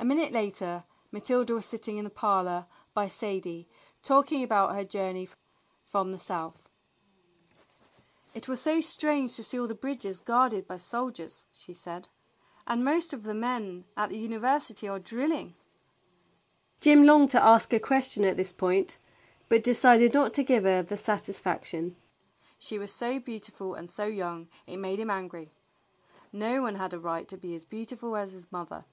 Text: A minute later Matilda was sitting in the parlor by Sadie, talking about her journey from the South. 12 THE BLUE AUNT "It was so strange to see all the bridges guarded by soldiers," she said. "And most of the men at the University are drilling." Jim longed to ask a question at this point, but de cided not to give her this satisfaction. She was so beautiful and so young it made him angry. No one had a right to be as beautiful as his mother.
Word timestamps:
A 0.00 0.04
minute 0.04 0.32
later 0.32 0.82
Matilda 1.12 1.54
was 1.54 1.64
sitting 1.64 1.96
in 1.96 2.02
the 2.02 2.10
parlor 2.10 2.66
by 2.92 3.06
Sadie, 3.06 3.68
talking 4.02 4.42
about 4.42 4.74
her 4.74 4.82
journey 4.82 5.28
from 5.84 6.10
the 6.10 6.18
South. 6.18 6.62
12 6.64 6.64
THE 6.64 7.60
BLUE 7.60 7.62
AUNT 8.40 8.42
"It 8.42 8.48
was 8.48 8.60
so 8.60 8.80
strange 8.80 9.36
to 9.36 9.44
see 9.44 9.60
all 9.60 9.68
the 9.68 9.76
bridges 9.76 10.18
guarded 10.18 10.66
by 10.66 10.76
soldiers," 10.78 11.46
she 11.52 11.72
said. 11.72 12.08
"And 12.66 12.84
most 12.84 13.12
of 13.12 13.22
the 13.22 13.32
men 13.32 13.84
at 13.96 14.08
the 14.10 14.18
University 14.18 14.88
are 14.88 14.98
drilling." 14.98 15.54
Jim 16.80 17.04
longed 17.04 17.30
to 17.30 17.40
ask 17.42 17.72
a 17.72 17.78
question 17.78 18.24
at 18.24 18.36
this 18.36 18.52
point, 18.52 18.98
but 19.48 19.62
de 19.62 19.72
cided 19.72 20.12
not 20.12 20.34
to 20.34 20.42
give 20.42 20.64
her 20.64 20.82
this 20.82 21.02
satisfaction. 21.04 21.94
She 22.58 22.76
was 22.76 22.92
so 22.92 23.20
beautiful 23.20 23.74
and 23.74 23.88
so 23.88 24.06
young 24.06 24.48
it 24.66 24.78
made 24.78 24.98
him 24.98 25.10
angry. 25.10 25.52
No 26.32 26.60
one 26.60 26.74
had 26.74 26.92
a 26.92 26.98
right 26.98 27.28
to 27.28 27.36
be 27.36 27.54
as 27.54 27.64
beautiful 27.64 28.16
as 28.16 28.32
his 28.32 28.50
mother. 28.50 28.84